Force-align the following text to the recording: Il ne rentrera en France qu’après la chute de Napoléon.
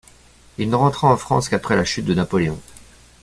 Il 0.57 0.67
ne 0.67 0.75
rentrera 0.75 1.13
en 1.13 1.15
France 1.15 1.47
qu’après 1.47 1.75
la 1.75 1.85
chute 1.85 2.05
de 2.05 2.15
Napoléon. 2.15 2.59